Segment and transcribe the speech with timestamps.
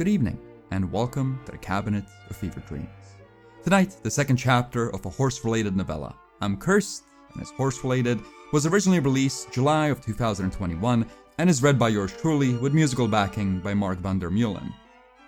[0.00, 2.88] Good evening, and welcome to the Cabinet of Fever Dreams.
[3.62, 6.16] Tonight, the second chapter of a horse related novella.
[6.40, 8.18] I'm Cursed, and it's horse related,
[8.50, 11.04] was originally released July of 2021
[11.36, 14.72] and is read by yours truly with musical backing by Marc van der Meulen.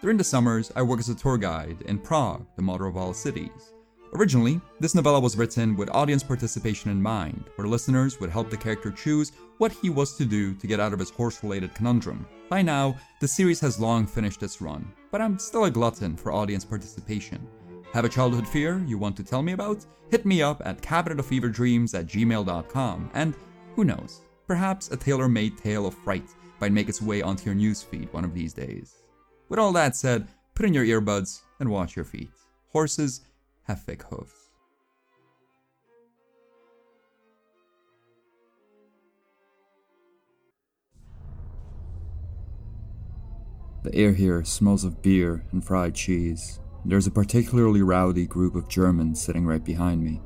[0.01, 3.13] During the summers, I work as a tour guide in Prague, the mother of all
[3.13, 3.75] cities.
[4.15, 8.57] Originally, this novella was written with audience participation in mind, where listeners would help the
[8.57, 12.27] character choose what he was to do to get out of his horse related conundrum.
[12.53, 16.33] By now, the series has long finished its run, but I'm still a glutton for
[16.33, 17.49] audience participation.
[17.95, 19.87] Have a childhood fear you want to tell me about?
[20.11, 23.35] Hit me up at cabinetoffeverdreams at gmail.com, and
[23.75, 26.29] who knows, perhaps a tailor made tale of fright
[26.61, 28.97] might make its way onto your newsfeed one of these days.
[29.49, 32.33] With all that said, put in your earbuds and watch your feet.
[32.69, 33.23] Horses
[33.63, 34.42] have thick hooves.
[43.83, 46.61] The air here smells of beer and fried cheese.
[46.85, 50.21] There's a particularly rowdy group of Germans sitting right behind me.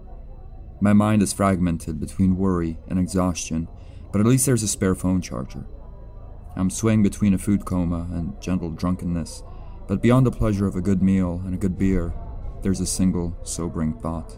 [0.78, 3.66] My mind is fragmented between worry and exhaustion,
[4.12, 5.64] but at least there's a spare phone charger.
[6.54, 9.42] I'm swaying between a food coma and gentle drunkenness,
[9.88, 12.12] but beyond the pleasure of a good meal and a good beer,
[12.62, 14.36] there's a single sobering thought.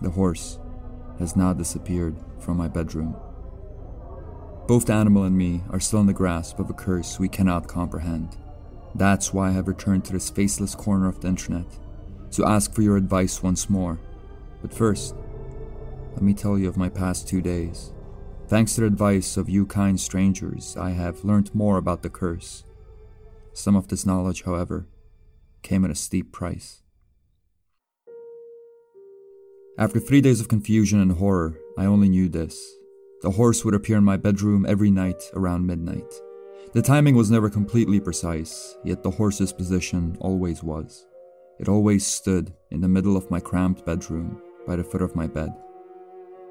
[0.00, 0.60] The horse
[1.18, 3.16] has now disappeared from my bedroom.
[4.66, 7.68] Both the animal and me are still in the grasp of a curse we cannot
[7.68, 8.36] comprehend.
[8.96, 11.66] That's why I have returned to this faceless corner of the internet,
[12.32, 14.00] to ask for your advice once more.
[14.62, 15.14] But first,
[16.14, 17.92] let me tell you of my past two days.
[18.48, 22.64] Thanks to the advice of you kind strangers, I have learned more about the curse.
[23.52, 24.88] Some of this knowledge, however,
[25.62, 26.82] came at a steep price.
[29.78, 32.76] After three days of confusion and horror, I only knew this
[33.22, 36.12] the horse would appear in my bedroom every night around midnight.
[36.72, 41.06] The timing was never completely precise, yet the horse's position always was.
[41.58, 45.26] It always stood in the middle of my cramped bedroom, by the foot of my
[45.26, 45.54] bed.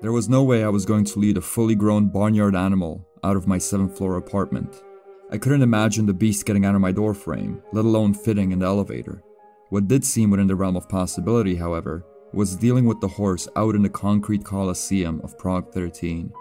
[0.01, 3.35] There was no way I was going to lead a fully grown barnyard animal out
[3.35, 4.83] of my seventh floor apartment.
[5.31, 8.65] I couldn't imagine the beast getting out of my doorframe, let alone fitting in the
[8.65, 9.23] elevator.
[9.69, 13.75] What did seem within the realm of possibility, however, was dealing with the horse out
[13.75, 16.31] in the concrete coliseum of Prague 13.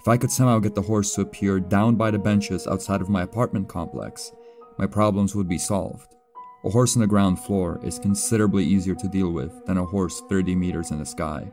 [0.00, 3.10] If I could somehow get the horse to appear down by the benches outside of
[3.10, 4.32] my apartment complex,
[4.78, 6.16] my problems would be solved.
[6.64, 10.22] A horse on the ground floor is considerably easier to deal with than a horse
[10.30, 11.52] 30 meters in the sky.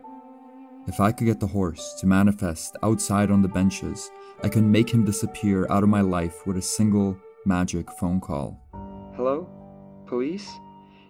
[0.88, 4.10] If I could get the horse to manifest outside on the benches,
[4.42, 8.58] I could make him disappear out of my life with a single magic phone call.
[9.18, 9.50] Hello?
[10.06, 10.50] Police?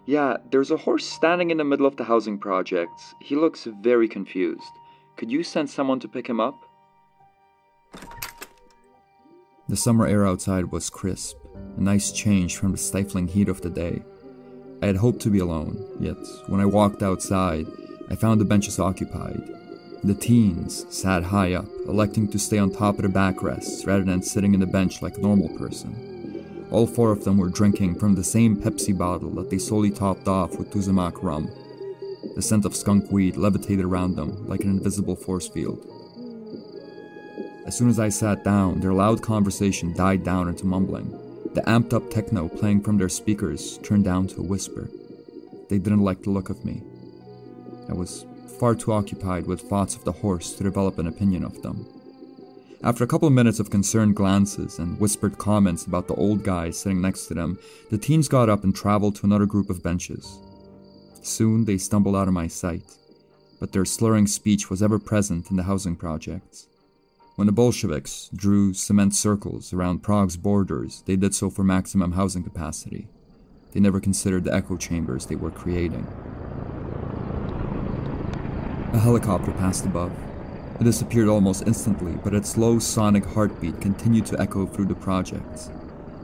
[0.08, 3.14] Yeah, there's a horse standing in the middle of the housing projects.
[3.22, 4.72] He looks very confused.
[5.18, 6.66] Could you send someone to pick him up?
[9.70, 11.38] The summer air outside was crisp,
[11.78, 14.02] a nice change from the stifling heat of the day.
[14.81, 16.18] I had hoped to be alone, yet
[16.48, 17.68] when I walked outside,
[18.09, 19.42] I found the benches occupied.
[20.03, 24.22] The teens sat high up, electing to stay on top of the backrests rather than
[24.22, 26.68] sitting in the bench like a normal person.
[26.72, 30.28] All four of them were drinking from the same Pepsi bottle that they solely topped
[30.28, 31.50] off with Tuzemak rum.
[32.36, 35.97] The scent of skunk weed levitated around them like an invisible force field.
[37.67, 41.11] As soon as I sat down, their loud conversation died down into mumbling.
[41.53, 44.89] The amped up techno playing from their speakers turned down to a whisper.
[45.69, 46.81] They didn't like the look of me.
[47.89, 48.25] I was
[48.57, 51.85] far too occupied with thoughts of the horse to develop an opinion of them.
[52.83, 56.69] After a couple of minutes of concerned glances and whispered comments about the old guy
[56.69, 60.39] sitting next to them, the teens got up and traveled to another group of benches.
[61.22, 62.95] Soon they stumbled out of my sight,
[63.59, 66.67] but their slurring speech was ever present in the housing projects.
[67.38, 72.44] When the Bolsheviks drew cement circles around Prague's borders, they did so for maximum housing
[72.44, 73.09] capacity.
[73.74, 76.08] They never considered the echo chambers they were creating.
[78.92, 80.12] A helicopter passed above.
[80.80, 85.69] It disappeared almost instantly, but its low sonic heartbeat continued to echo through the projects.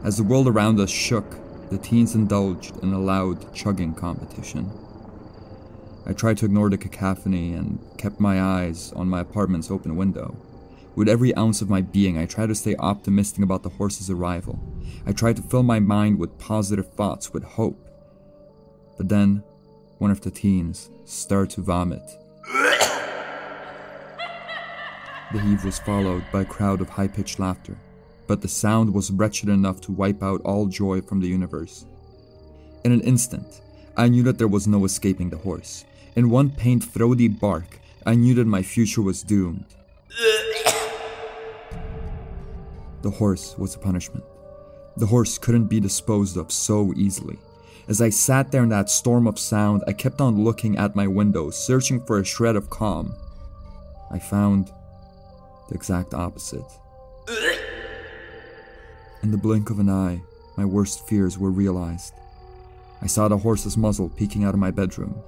[0.04, 1.36] As the world around us shook,
[1.70, 4.72] the teens indulged in a loud chugging competition.
[6.08, 10.36] I tried to ignore the cacophony and kept my eyes on my apartment's open window.
[10.96, 14.60] With every ounce of my being, I tried to stay optimistic about the horse's arrival.
[15.08, 17.90] I tried to fill my mind with positive thoughts, with hope.
[18.98, 19.44] But then,
[19.98, 22.04] one of the teens started to vomit.
[25.34, 27.76] the heave was followed by a crowd of high pitched laughter,
[28.28, 31.88] but the sound was wretched enough to wipe out all joy from the universe.
[32.84, 33.62] In an instant,
[33.98, 35.86] I knew that there was no escaping the horse.
[36.16, 39.66] In one pained, throaty bark, I knew that my future was doomed.
[43.04, 44.24] The horse was a punishment.
[44.96, 47.38] The horse couldn't be disposed of so easily.
[47.90, 51.06] As I sat there in that storm of sound, I kept on looking at my
[51.06, 53.14] window, searching for a shred of calm.
[54.10, 54.72] I found
[55.68, 56.64] the exact opposite.
[59.22, 60.22] In the blink of an eye,
[60.56, 62.14] my worst fears were realized.
[63.02, 65.22] I saw the horse's muzzle peeking out of my bedroom.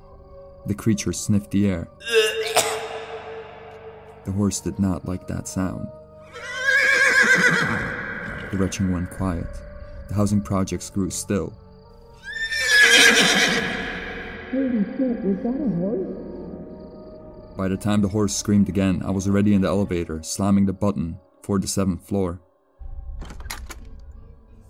[0.66, 1.89] The creature sniffed the air.
[4.24, 5.88] The horse did not like that sound.
[8.51, 9.48] The retching went quiet.
[10.07, 11.54] The housing projects grew still.
[14.51, 17.57] Holy shit, was that a horse?
[17.57, 20.74] By the time the horse screamed again, I was already in the elevator, slamming the
[20.74, 22.39] button for the seventh floor.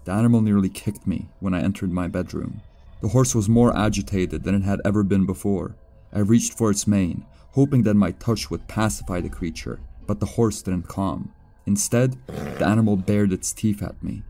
[0.05, 2.61] The animal nearly kicked me when I entered my bedroom.
[3.01, 5.75] The horse was more agitated than it had ever been before.
[6.13, 10.25] I reached for its mane, hoping that my touch would pacify the creature, but the
[10.25, 11.34] horse didn't calm.
[11.65, 14.23] Instead, the animal bared its teeth at me.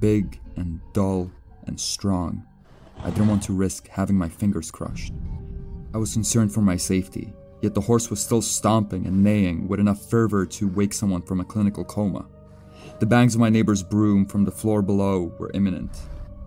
[0.00, 1.30] Big and dull
[1.66, 2.44] and strong.
[3.02, 5.12] I didn't want to risk having my fingers crushed.
[5.92, 9.80] I was concerned for my safety, yet the horse was still stomping and neighing with
[9.80, 12.26] enough fervor to wake someone from a clinical coma.
[12.98, 15.90] The bangs of my neighbor's broom from the floor below were imminent.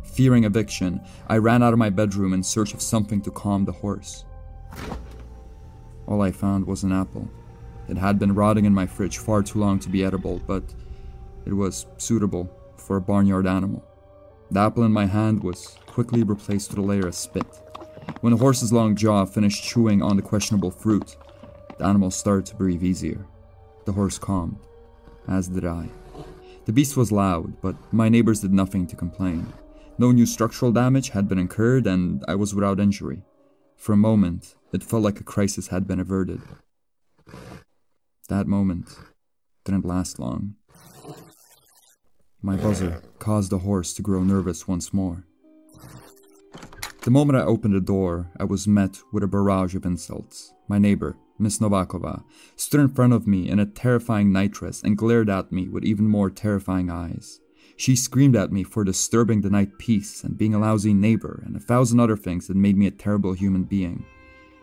[0.04, 3.72] Fearing eviction, I ran out of my bedroom in search of something to calm the
[3.72, 4.25] horse.
[6.08, 7.30] All I found was an apple.
[7.88, 10.63] It had been rotting in my fridge far too long to be edible, but
[11.45, 13.84] it was suitable for a barnyard animal.
[14.51, 17.48] The apple in my hand was quickly replaced with a layer of spit.
[18.22, 21.16] When the horse's long jaw finished chewing on the questionable fruit,
[21.78, 23.25] the animal started to breathe easier.
[23.86, 24.60] The horse calmed,
[25.28, 25.89] as did I.
[26.66, 29.54] The beast was loud, but my neighbors did nothing to complain.
[29.98, 33.24] No new structural damage had been incurred, and I was without injury.
[33.78, 36.42] For a moment, it felt like a crisis had been averted.
[38.27, 38.89] That moment
[39.63, 40.56] didn't last long.
[42.41, 45.25] My buzzer caused the horse to grow nervous once more.
[47.03, 50.51] The moment I opened the door, I was met with a barrage of insults.
[50.68, 52.24] My neighbor, Miss Novakova,
[52.57, 56.09] stood in front of me in a terrifying nightdress and glared at me with even
[56.09, 57.39] more terrifying eyes.
[57.77, 61.56] She screamed at me for disturbing the night peace and being a lousy neighbor and
[61.56, 64.06] a thousand other things that made me a terrible human being.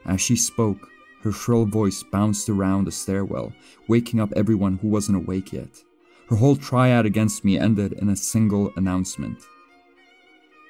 [0.05, 0.91] As she spoke,
[1.25, 3.51] her shrill voice bounced around the stairwell,
[3.89, 5.83] waking up everyone who wasn't awake yet.
[6.29, 9.39] Her whole triad against me ended in a single announcement.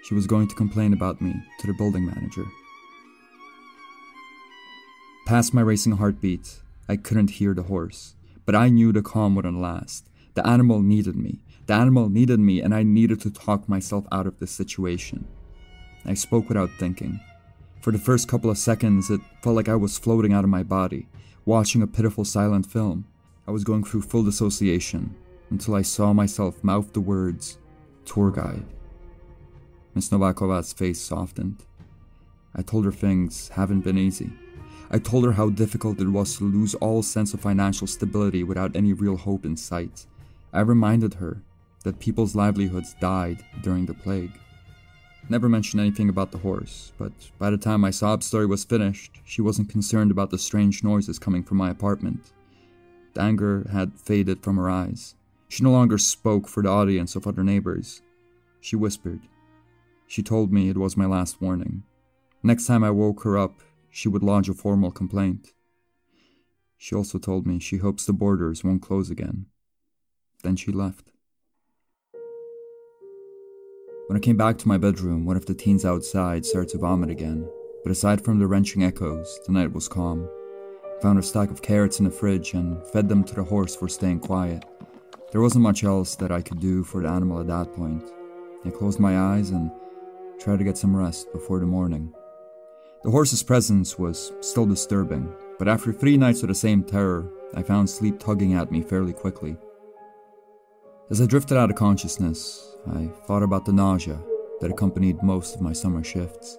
[0.05, 2.45] She was going to complain about me to the building manager.
[5.27, 8.15] Past my racing heartbeat, I couldn't hear the horse,
[8.47, 10.09] but I knew the calm wouldn't last.
[10.35, 11.41] The animal needed me.
[11.67, 15.27] The animal needed me, and I needed to talk myself out of this situation.
[16.05, 17.19] I spoke without thinking.
[17.85, 20.63] For the first couple of seconds, it felt like I was floating out of my
[20.63, 21.07] body,
[21.45, 23.05] watching a pitiful silent film.
[23.47, 25.15] I was going through full dissociation
[25.51, 27.59] until I saw myself mouth the words,
[28.07, 28.65] tour guide.
[29.95, 31.63] Miss Novakova's face softened.
[32.55, 34.33] I told her things haven't been easy.
[34.91, 38.75] I told her how difficult it was to lose all sense of financial stability without
[38.75, 40.07] any real hope in sight.
[40.55, 41.43] I reminded her
[41.83, 44.33] that people's livelihoods died during the plague.
[45.31, 49.21] Never mentioned anything about the horse, but by the time my sob story was finished,
[49.25, 52.33] she wasn't concerned about the strange noises coming from my apartment.
[53.15, 55.15] The anger had faded from her eyes.
[55.49, 58.03] She no longer spoke for the audience of other neighbors.
[58.61, 59.21] She whispered.
[60.07, 61.85] She told me it was my last warning.
[62.43, 65.55] Next time I woke her up, she would lodge a formal complaint.
[66.77, 69.47] She also told me she hopes the borders won't close again.
[70.43, 71.14] Then she left.
[74.07, 77.09] When I came back to my bedroom, one of the teens outside started to vomit
[77.09, 77.49] again,
[77.83, 80.29] but aside from the wrenching echoes, the night was calm.
[80.85, 83.75] I found a stack of carrots in the fridge and fed them to the horse
[83.75, 84.63] for staying quiet.
[85.33, 88.05] There wasn't much else that I could do for the animal at that point.
[88.67, 89.71] I closed my eyes and
[90.39, 92.13] tried to get some rest before the morning.
[93.05, 97.63] The horse's presence was still disturbing, but after three nights of the same terror, I
[97.63, 99.57] found sleep tugging at me fairly quickly.
[101.11, 104.19] As I drifted out of consciousness, I thought about the nausea
[104.61, 106.59] that accompanied most of my summer shifts.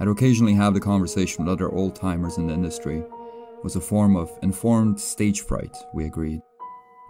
[0.00, 3.00] I'd occasionally have the conversation with other old timers in the industry.
[3.00, 6.40] It was a form of informed stage fright, we agreed.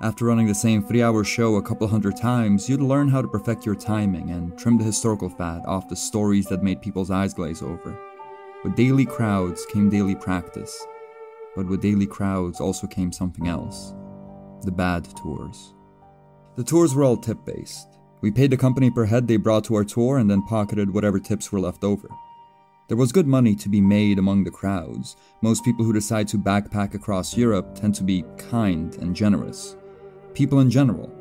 [0.03, 3.29] After running the same three hour show a couple hundred times, you'd learn how to
[3.29, 7.33] perfect your timing and trim the historical fat off the stories that made people's eyes
[7.33, 7.97] glaze over.
[8.65, 10.85] With daily crowds came daily practice,
[11.55, 13.95] but with daily crowds also came something else
[14.63, 15.76] the bad tours.
[16.57, 17.87] The tours were all tip based.
[18.23, 21.21] We paid the company per head they brought to our tour and then pocketed whatever
[21.21, 22.09] tips were left over.
[22.89, 25.17] There was good money to be made among the crowds.
[25.43, 29.77] Most people who decide to backpack across Europe tend to be kind and generous.
[30.33, 31.13] People in general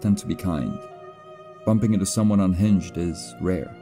[0.00, 0.78] tend to be kind.
[1.64, 3.74] bumping into someone unhinged is rare.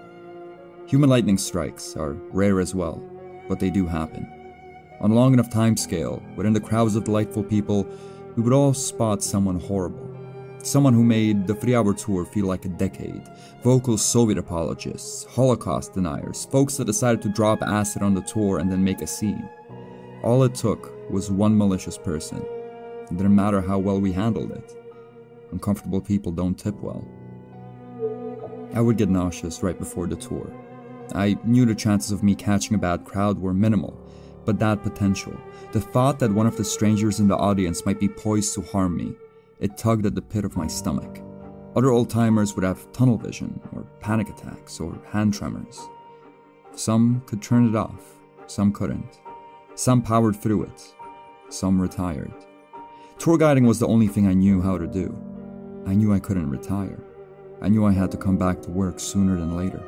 [0.86, 3.02] Human lightning strikes are rare as well,
[3.48, 4.28] but they do happen.
[5.00, 7.86] On a long enough time scale, within the crowds of delightful people,
[8.36, 10.09] we would all spot someone horrible.
[10.62, 13.22] Someone who made the three hour tour feel like a decade.
[13.62, 18.70] Vocal Soviet apologists, Holocaust deniers, folks that decided to drop acid on the tour and
[18.70, 19.48] then make a scene.
[20.22, 22.44] All it took was one malicious person.
[23.10, 24.76] It didn't matter how well we handled it.
[25.50, 27.08] Uncomfortable people don't tip well.
[28.74, 30.52] I would get nauseous right before the tour.
[31.14, 33.98] I knew the chances of me catching a bad crowd were minimal,
[34.44, 35.36] but that potential,
[35.72, 38.96] the thought that one of the strangers in the audience might be poised to harm
[38.96, 39.14] me,
[39.60, 41.20] it tugged at the pit of my stomach.
[41.76, 45.80] Other old timers would have tunnel vision, or panic attacks, or hand tremors.
[46.74, 49.20] Some could turn it off, some couldn't.
[49.74, 50.94] Some powered through it,
[51.48, 52.32] some retired.
[53.18, 55.16] Tour guiding was the only thing I knew how to do.
[55.86, 57.02] I knew I couldn't retire.
[57.62, 59.82] I knew I had to come back to work sooner than later.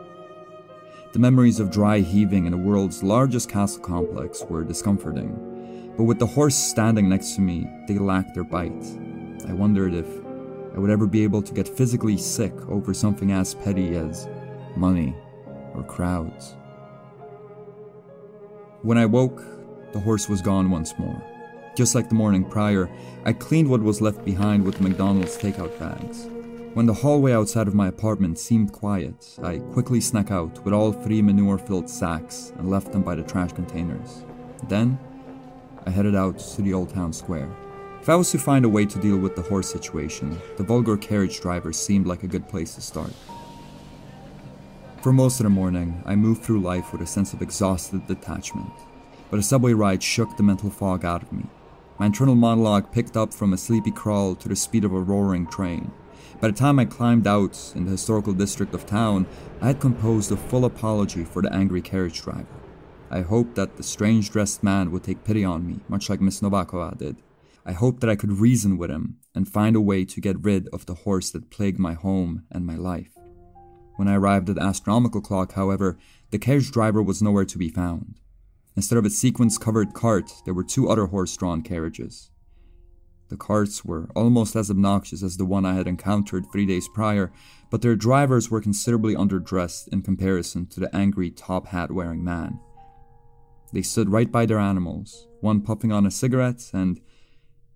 [1.12, 6.18] The memories of dry heaving in the world's largest castle complex were discomforting, but with
[6.18, 8.84] the horse standing next to me, they lacked their bite.
[9.46, 10.06] I wondered if
[10.74, 14.28] I would ever be able to get physically sick over something as petty as
[14.76, 15.14] money
[15.74, 16.56] or crowds.
[18.82, 19.42] When I woke,
[19.92, 21.22] the horse was gone once more.
[21.76, 22.90] Just like the morning prior,
[23.24, 26.26] I cleaned what was left behind with McDonald's takeout bags.
[26.74, 30.92] When the hallway outside of my apartment seemed quiet, I quickly snuck out with all
[30.92, 34.24] three manure filled sacks and left them by the trash containers.
[34.68, 34.98] Then,
[35.86, 37.50] I headed out to the old town square.
[38.02, 40.96] If I was to find a way to deal with the horse situation, the vulgar
[40.96, 43.12] carriage driver seemed like a good place to start.
[45.02, 48.72] For most of the morning, I moved through life with a sense of exhausted detachment,
[49.30, 51.44] but a subway ride shook the mental fog out of me.
[52.00, 55.46] My internal monologue picked up from a sleepy crawl to the speed of a roaring
[55.46, 55.92] train.
[56.40, 59.28] By the time I climbed out in the historical district of town,
[59.60, 62.46] I had composed a full apology for the angry carriage driver.
[63.12, 66.40] I hoped that the strange dressed man would take pity on me, much like Miss
[66.40, 67.14] Novakova did.
[67.64, 70.68] I hoped that I could reason with him and find a way to get rid
[70.68, 73.16] of the horse that plagued my home and my life.
[73.96, 75.98] When I arrived at the astronomical clock, however,
[76.30, 78.18] the carriage driver was nowhere to be found.
[78.74, 82.30] Instead of a sequence covered cart, there were two other horse drawn carriages.
[83.28, 87.32] The carts were almost as obnoxious as the one I had encountered three days prior,
[87.70, 92.60] but their drivers were considerably underdressed in comparison to the angry top hat wearing man.
[93.72, 97.00] They stood right by their animals, one puffing on a cigarette and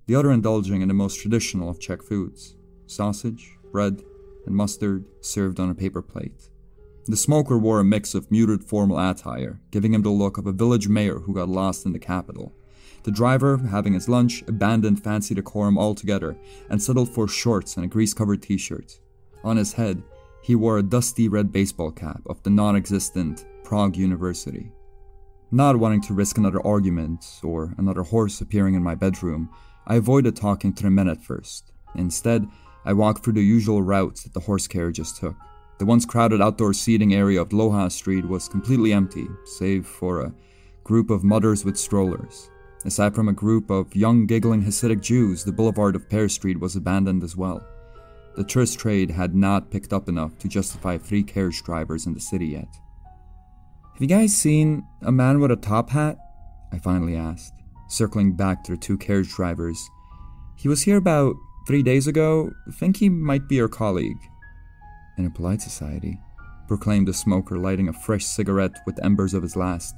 [0.07, 4.03] the other indulging in the most traditional of Czech foods sausage, bread,
[4.47, 6.51] and mustard served on a paper plate.
[7.07, 10.53] The smoker wore a mix of muted formal attire, giving him the look of a
[10.53, 12.53] village mayor who got lost in the capital.
[13.03, 16.37] The driver, having his lunch, abandoned fancy decorum altogether
[16.69, 19.01] and settled for shorts and a grease covered t shirt.
[19.45, 20.03] On his head,
[20.43, 24.73] he wore a dusty red baseball cap of the non existent Prague University.
[25.53, 29.49] Not wanting to risk another argument or another horse appearing in my bedroom,
[29.87, 31.73] I avoided talking to the men at first.
[31.95, 32.49] Instead,
[32.85, 35.37] I walked through the usual routes that the horse carriages took.
[35.79, 40.35] The once crowded outdoor seating area of Dlouhá Street was completely empty, save for a
[40.85, 42.51] group of mothers with strollers.
[42.85, 46.77] Aside from a group of young, giggling Hasidic Jews, the boulevard of Pear Street was
[46.77, 47.67] abandoned as well.
[48.37, 52.21] The tourist trade had not picked up enough to justify three carriage drivers in the
[52.21, 52.69] city yet.
[53.93, 56.19] Have you guys seen a man with a top hat?
[56.73, 57.56] I finally asked
[57.89, 59.89] circling back to the two carriage drivers.
[60.57, 62.51] He was here about three days ago.
[62.75, 64.21] Think he might be your colleague.
[65.19, 66.19] In a polite society,
[66.69, 69.95] proclaimed the smoker, lighting a fresh cigarette with embers of his last.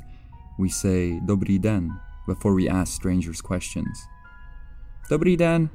[0.58, 4.06] We say Dobrý den before we ask strangers questions.
[5.10, 5.70] Dobrý den,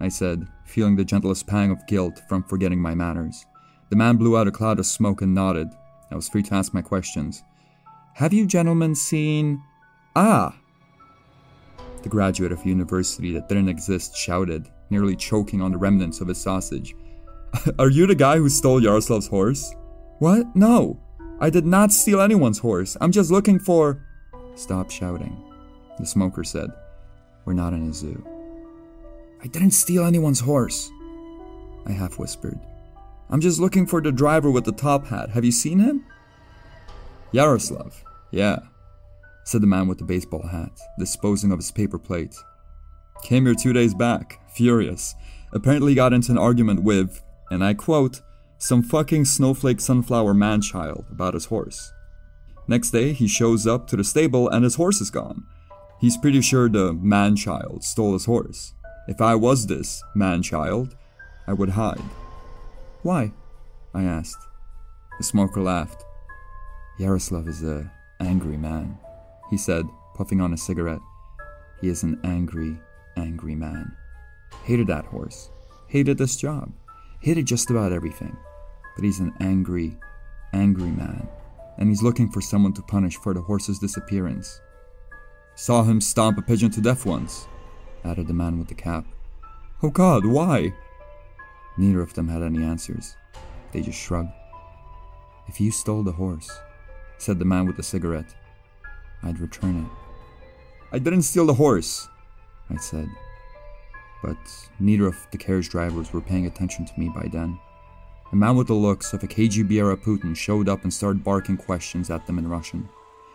[0.00, 3.44] I said, feeling the gentlest pang of guilt from forgetting my manners.
[3.90, 5.68] The man blew out a cloud of smoke and nodded.
[6.10, 7.42] I was free to ask my questions.
[8.14, 9.62] Have you gentlemen seen.
[10.16, 10.56] Ah!
[12.02, 16.28] The graduate of a university that didn't exist shouted, nearly choking on the remnants of
[16.28, 16.94] his sausage.
[17.78, 19.74] Are you the guy who stole Yaroslav's horse?
[20.18, 20.54] What?
[20.56, 21.00] No!
[21.40, 22.96] I did not steal anyone's horse.
[23.00, 24.04] I'm just looking for.
[24.54, 25.42] Stop shouting,
[25.98, 26.70] the smoker said.
[27.44, 28.26] We're not in a zoo.
[29.42, 30.90] I didn't steal anyone's horse,
[31.86, 32.58] I half whispered.
[33.30, 35.30] I'm just looking for the driver with the top hat.
[35.30, 36.04] Have you seen him?
[37.32, 38.04] Yaroslav.
[38.32, 38.58] Yeah,
[39.50, 42.36] said the man with the baseball hat, disposing of his paper plate.
[43.24, 45.14] Came here two days back, furious.
[45.52, 48.20] Apparently got into an argument with, and I quote,
[48.58, 51.92] some fucking snowflake sunflower manchild about his horse.
[52.68, 55.44] Next day, he shows up to the stable and his horse is gone.
[56.00, 58.74] He's pretty sure the manchild stole his horse.
[59.08, 60.94] If I was this manchild,
[61.46, 62.02] I would hide.
[63.02, 63.32] Why?
[63.92, 64.46] I asked.
[65.18, 66.04] The smoker laughed.
[66.98, 67.90] Yaroslav is a
[68.20, 68.98] angry man,
[69.50, 71.00] he said, puffing on a cigarette.
[71.80, 72.78] He is an angry,
[73.16, 73.96] angry man.
[74.64, 75.50] Hated that horse.
[75.88, 76.72] Hated this job.
[77.20, 78.36] Hated just about everything.
[78.94, 79.96] But he's an angry,
[80.52, 81.28] angry man.
[81.78, 84.60] And he's looking for someone to punish for the horse's disappearance.
[85.54, 87.46] Saw him stomp a pigeon to death once,
[88.04, 89.04] added the man with the cap.
[89.82, 90.72] Oh god, why?
[91.76, 93.16] Neither of them had any answers.
[93.72, 94.32] They just shrugged.
[95.48, 96.50] If you stole the horse,
[97.18, 98.34] said the man with the cigarette,
[99.22, 99.90] I'd return it.
[100.92, 102.08] I didn't steal the horse,
[102.68, 103.08] I said.
[104.22, 104.38] But
[104.78, 107.58] neither of the carriage drivers were paying attention to me by then.
[108.32, 111.56] A man with the looks of a KGB era Putin showed up and started barking
[111.56, 112.88] questions at them in Russian.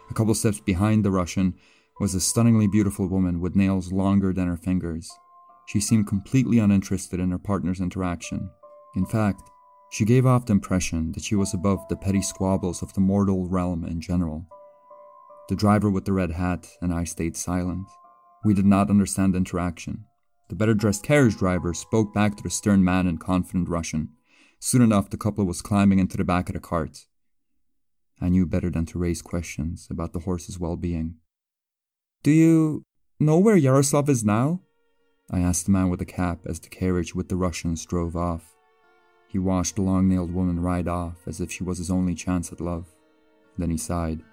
[0.10, 1.56] A couple steps behind the Russian
[2.00, 5.12] was a stunningly beautiful woman with nails longer than her fingers.
[5.68, 8.50] She seemed completely uninterested in her partner's interaction.
[8.96, 9.50] In fact,
[9.90, 13.48] she gave off the impression that she was above the petty squabbles of the mortal
[13.48, 14.46] realm in general.
[15.48, 17.88] The driver with the red hat and I stayed silent.
[18.44, 20.06] We did not understand the interaction.
[20.50, 24.10] The better dressed carriage driver spoke back to the stern man in confident Russian.
[24.60, 27.06] Soon enough, the couple was climbing into the back of the cart.
[28.22, 31.16] I knew better than to raise questions about the horse's well being.
[32.24, 32.84] Do you
[33.20, 34.62] know where Yaroslav is now?
[35.30, 38.56] I asked the man with the cap as the carriage with the Russians drove off.
[39.28, 42.52] He watched the long nailed woman ride off as if she was his only chance
[42.52, 42.88] at love.
[43.58, 44.24] Then he sighed.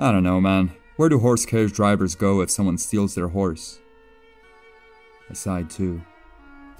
[0.00, 0.72] I don't know, man.
[0.96, 3.80] Where do horse carriage drivers go if someone steals their horse?
[5.28, 6.00] I sighed too.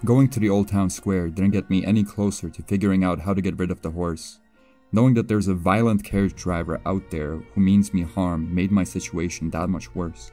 [0.06, 3.34] Going to the old town square didn't get me any closer to figuring out how
[3.34, 4.38] to get rid of the horse.
[4.90, 8.84] Knowing that there's a violent carriage driver out there who means me harm made my
[8.84, 10.32] situation that much worse.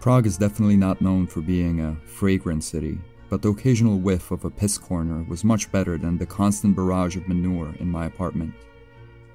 [0.00, 2.98] Prague is definitely not known for being a fragrant city,
[3.30, 7.16] but the occasional whiff of a piss corner was much better than the constant barrage
[7.16, 8.52] of manure in my apartment.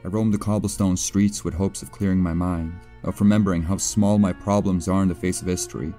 [0.05, 4.19] I roamed the cobblestone streets with hopes of clearing my mind, of remembering how small
[4.19, 5.95] my problems are in the face of history,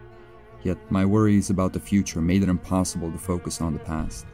[0.62, 4.24] yet my worries about the future made it impossible to focus on the past.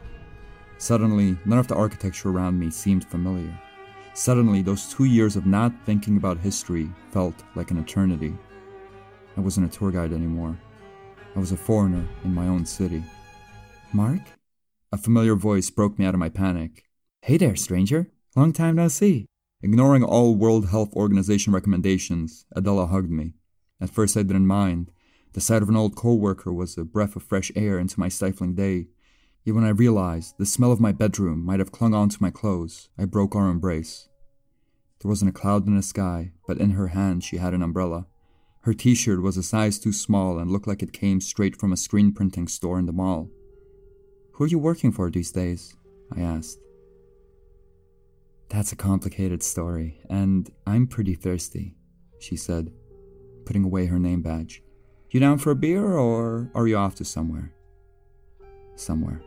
[0.77, 3.51] Suddenly, none of the architecture around me seemed familiar.
[4.13, 8.37] Suddenly, those two years of not thinking about history felt like an eternity.
[9.35, 10.55] I wasn't a tour guide anymore.
[11.35, 13.03] I was a foreigner in my own city.
[13.91, 14.21] Mark?
[14.91, 16.83] A familiar voice broke me out of my panic.
[17.23, 18.11] Hey there, stranger.
[18.35, 19.25] Long time no see.
[19.63, 23.35] Ignoring all World Health Organization recommendations, Adela hugged me.
[23.79, 24.91] At first, I didn't mind.
[25.31, 28.55] The sight of an old co-worker was a breath of fresh air into my stifling
[28.55, 28.87] day.
[29.45, 32.89] Yet when I realized the smell of my bedroom might have clung onto my clothes,
[32.97, 34.09] I broke our embrace.
[34.99, 38.07] There wasn't a cloud in the sky, but in her hand she had an umbrella.
[38.63, 41.71] Her t shirt was a size too small and looked like it came straight from
[41.71, 43.29] a screen printing store in the mall.
[44.33, 45.73] Who are you working for these days?
[46.13, 46.59] I asked.
[48.53, 51.73] That's a complicated story, and I'm pretty thirsty,
[52.19, 52.71] she said,
[53.45, 54.61] putting away her name badge.
[55.09, 57.51] You down for a beer, or are you off to somewhere?
[58.75, 59.23] Somewhere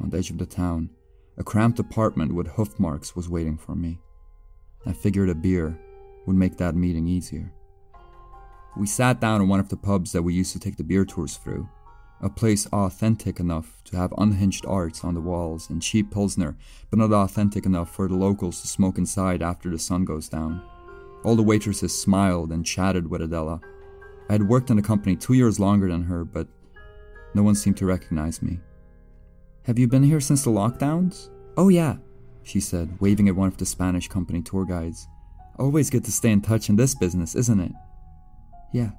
[0.00, 0.90] on the edge of the town,
[1.38, 4.00] a cramped apartment with hoof marks was waiting for me.
[4.84, 5.78] I figured a beer
[6.26, 7.52] would make that meeting easier.
[8.76, 11.04] We sat down in one of the pubs that we used to take the beer
[11.04, 11.68] tours through,
[12.20, 16.56] a place authentic enough to have unhinged arts on the walls and cheap Pilsner,
[16.90, 20.62] but not authentic enough for the locals to smoke inside after the sun goes down.
[21.24, 23.60] All the waitresses smiled and chatted with Adela.
[24.28, 26.48] I had worked in the company two years longer than her, but
[27.34, 28.60] no one seemed to recognize me.
[29.64, 31.28] Have you been here since the lockdowns?
[31.56, 31.96] Oh, yeah,
[32.42, 35.06] she said, waving at one of the Spanish company tour guides.
[35.58, 37.72] Always good to stay in touch in this business, isn't it?
[38.72, 38.90] Yeah.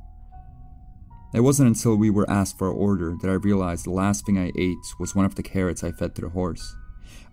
[1.34, 4.38] It wasn't until we were asked for our order that I realized the last thing
[4.38, 6.76] I ate was one of the carrots I fed to the horse.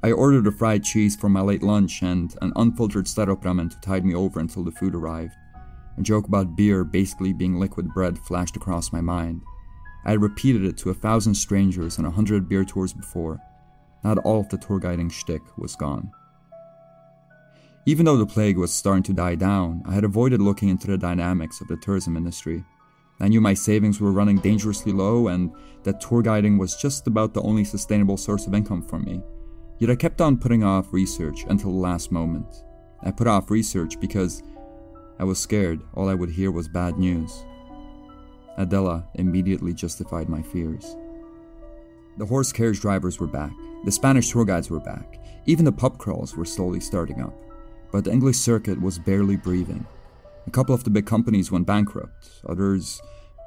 [0.03, 4.05] I ordered a fried cheese for my late lunch and an unfiltered staropramen to tide
[4.05, 5.33] me over until the food arrived.
[5.97, 9.43] A joke about beer basically being liquid bread flashed across my mind.
[10.05, 13.41] I had repeated it to a thousand strangers on a hundred beer tours before.
[14.03, 16.11] Not all of the tour guiding shtick was gone.
[17.87, 20.99] Even though the plague was starting to die down, I had avoided looking into the
[20.99, 22.65] dynamics of the tourism industry.
[23.21, 25.53] I knew my savings were running dangerously low and
[25.85, 29.23] that tour guiding was just about the only sustainable source of income for me.
[29.79, 32.47] Yet I kept on putting off research until the last moment.
[33.03, 34.43] I put off research because
[35.19, 37.45] I was scared all I would hear was bad news.
[38.57, 40.97] Adela immediately justified my fears.
[42.17, 43.53] The horse carriage drivers were back,
[43.85, 47.35] the Spanish tour guides were back, even the pub crawls were slowly starting up.
[47.93, 49.87] But the English circuit was barely breathing.
[50.47, 53.01] A couple of the big companies went bankrupt, others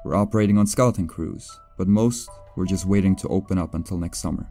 [0.04, 4.18] were operating on skeleton crews, but most were just waiting to open up until next
[4.18, 4.48] summer.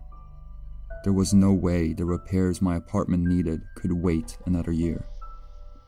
[1.03, 5.05] There was no way the repairs my apartment needed could wait another year.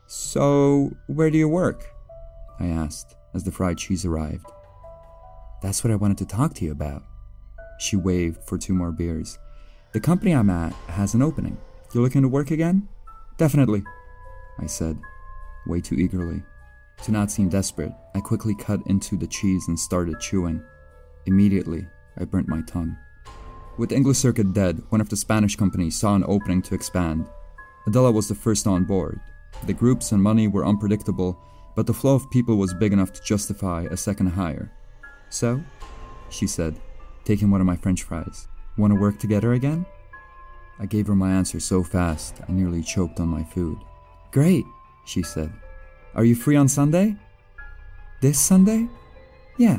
[0.06, 1.86] So, where do you work?
[2.58, 4.46] I asked as the fried cheese arrived.
[5.62, 7.04] That's what I wanted to talk to you about.
[7.78, 9.38] She waved for two more beers.
[9.92, 11.56] The company I'm at has an opening.
[11.92, 12.88] You looking to work again?
[13.36, 13.82] Definitely,
[14.58, 14.98] I said,
[15.66, 16.42] way too eagerly.
[17.04, 20.62] To not seem desperate, I quickly cut into the cheese and started chewing.
[21.26, 21.86] Immediately,
[22.18, 22.96] I burnt my tongue.
[23.78, 27.26] With English Circuit dead, one of the Spanish companies saw an opening to expand.
[27.86, 29.18] Adela was the first on board.
[29.64, 31.38] The groups and money were unpredictable,
[31.74, 34.70] but the flow of people was big enough to justify a second hire.
[35.30, 35.62] So,
[36.28, 36.78] she said,
[37.24, 39.86] taking one of my french fries, want to work together again?
[40.78, 43.78] I gave her my answer so fast I nearly choked on my food.
[44.32, 44.66] Great,
[45.06, 45.52] she said.
[46.14, 47.16] Are you free on Sunday?
[48.20, 48.88] This Sunday?
[49.58, 49.78] Yeah.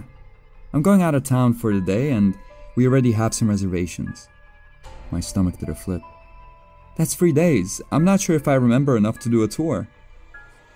[0.73, 2.37] I'm going out of town for the day and
[2.75, 4.29] we already have some reservations.
[5.11, 6.01] My stomach did a flip.
[6.97, 7.81] That's three days.
[7.91, 9.89] I'm not sure if I remember enough to do a tour.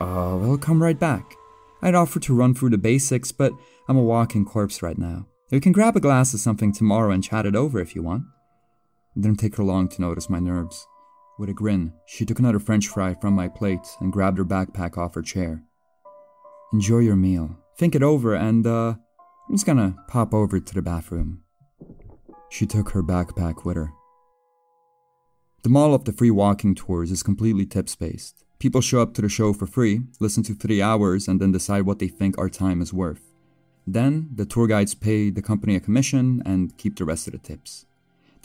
[0.01, 1.35] Oh, well, come right back.
[1.81, 3.53] I'd offer to run through the basics, but
[3.87, 5.27] I'm a walking corpse right now.
[5.51, 8.23] We can grab a glass of something tomorrow and chat it over if you want.
[9.15, 10.85] It didn't take her long to notice my nerves.
[11.37, 14.97] With a grin, she took another french fry from my plate and grabbed her backpack
[14.97, 15.63] off her chair.
[16.71, 17.57] Enjoy your meal.
[17.77, 18.95] Think it over, and, uh,
[19.47, 21.41] I'm just gonna pop over to the bathroom.
[22.49, 23.91] She took her backpack with her.
[25.63, 28.45] The mall of the free walking tours is completely tips based.
[28.59, 31.85] People show up to the show for free, listen to three hours, and then decide
[31.85, 33.33] what they think our time is worth.
[33.85, 37.39] Then, the tour guides pay the company a commission and keep the rest of the
[37.39, 37.85] tips.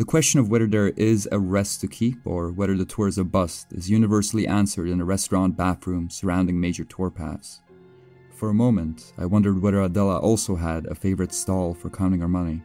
[0.01, 3.19] The question of whether there is a rest to keep or whether the tour is
[3.19, 7.61] a bust is universally answered in a restaurant bathroom surrounding major tour paths.
[8.35, 12.29] For a moment, I wondered whether Adela also had a favorite stall for counting her
[12.29, 12.63] money.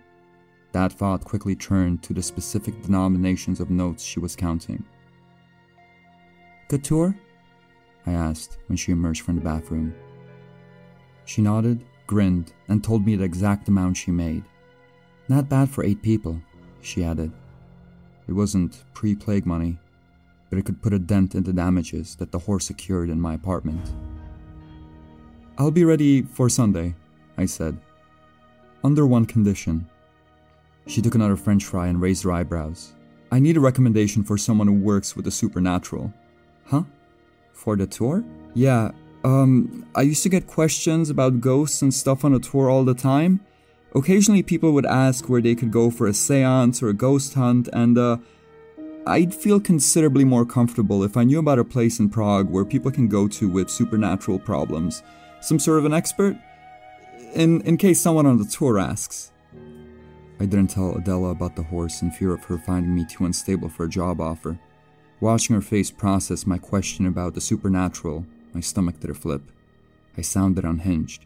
[0.71, 4.85] That thought quickly turned to the specific denominations of notes she was counting.
[6.69, 7.13] Good tour?
[8.05, 9.93] I asked when she emerged from the bathroom.
[11.25, 14.45] She nodded, grinned, and told me the exact amount she made.
[15.27, 16.39] Not bad for eight people,
[16.85, 17.31] she added.
[18.27, 19.77] It wasn't pre plague money,
[20.49, 23.33] but it could put a dent in the damages that the horse secured in my
[23.33, 23.91] apartment.
[25.57, 26.95] I'll be ready for Sunday,
[27.37, 27.77] I said.
[28.83, 29.87] Under one condition.
[30.87, 32.93] She took another french fry and raised her eyebrows.
[33.31, 36.13] I need a recommendation for someone who works with the supernatural.
[36.65, 36.83] Huh?
[37.53, 38.23] For the tour?
[38.53, 38.91] Yeah,
[39.23, 42.93] um, I used to get questions about ghosts and stuff on the tour all the
[42.93, 43.39] time.
[43.95, 47.69] Occasionally, people would ask where they could go for a seance or a ghost hunt,
[47.71, 48.17] and uh,
[49.07, 52.91] I'd feel considerably more comfortable if I knew about a place in Prague where people
[52.91, 55.01] can go to with supernatural problems.
[55.39, 56.35] Some sort of an expert?
[57.33, 59.31] In, in case someone on the tour asks.
[60.41, 63.69] I didn't tell Adela about the horse in fear of her finding me too unstable
[63.69, 64.59] for a job offer.
[65.21, 69.43] Watching her face process my question about the supernatural, my stomach did a flip.
[70.17, 71.25] I sounded unhinged.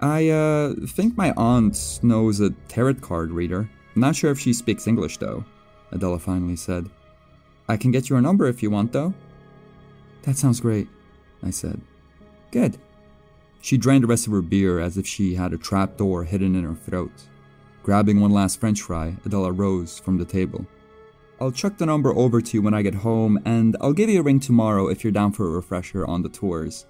[0.00, 3.68] I uh, think my aunt knows a tarot card reader.
[3.94, 5.44] Not sure if she speaks English though,
[5.90, 6.90] Adela finally said.
[7.68, 9.14] I can get your number if you want though.
[10.22, 10.88] That sounds great,
[11.42, 11.80] I said.
[12.50, 12.78] Good.
[13.62, 16.54] She drained the rest of her beer as if she had a trap door hidden
[16.54, 17.12] in her throat.
[17.82, 20.66] Grabbing one last french fry, Adela rose from the table.
[21.40, 24.20] I'll chuck the number over to you when I get home, and I'll give you
[24.20, 26.86] a ring tomorrow if you're down for a refresher on the tours.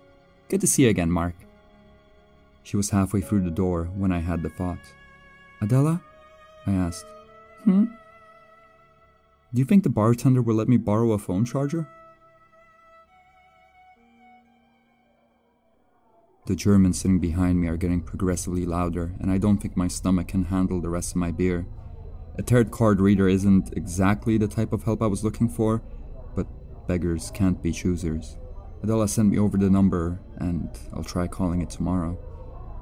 [0.49, 1.35] Good to see you again, Mark.
[2.66, 4.81] She was halfway through the door when I had the thought.
[5.61, 6.02] Adela?
[6.66, 7.07] I asked.
[7.62, 7.85] Hmm?
[9.55, 11.87] Do you think the bartender will let me borrow a phone charger?
[16.46, 20.26] The Germans sitting behind me are getting progressively louder, and I don't think my stomach
[20.26, 21.68] can handle the rest of my beer.
[22.37, 25.85] A tarot card reader isn't exactly the type of help I was looking for,
[26.35, 26.48] but
[26.88, 28.38] beggars can't be choosers.
[28.83, 32.18] Adela sent me over the number, and I'll try calling it tomorrow.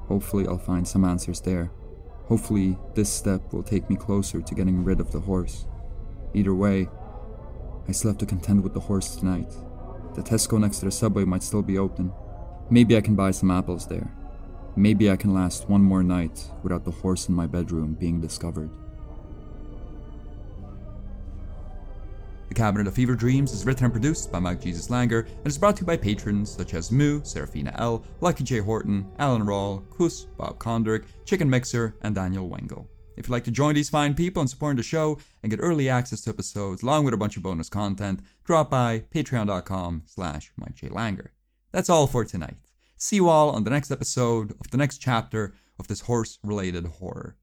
[0.07, 1.71] Hopefully, I'll find some answers there.
[2.27, 5.65] Hopefully, this step will take me closer to getting rid of the horse.
[6.33, 6.87] Either way,
[7.87, 9.51] I still have to contend with the horse tonight.
[10.15, 12.11] The Tesco next to the subway might still be open.
[12.69, 14.11] Maybe I can buy some apples there.
[14.75, 18.71] Maybe I can last one more night without the horse in my bedroom being discovered.
[22.47, 25.57] The Cabinet of Fever Dreams is written and produced by Mike Jesus Langer and is
[25.57, 28.59] brought to you by patrons such as Moo, Serafina L, Lucky J.
[28.59, 32.87] Horton, Alan Rawl, Kus, Bob Kondrick, Chicken Mixer, and Daniel Wengel.
[33.17, 35.89] If you'd like to join these fine people in supporting the show and get early
[35.89, 40.75] access to episodes along with a bunch of bonus content, drop by patreon.com slash Mike
[40.75, 40.89] J.
[40.89, 41.29] Langer.
[41.71, 42.57] That's all for tonight.
[42.97, 47.37] See you all on the next episode of the next chapter of this horse-related horror.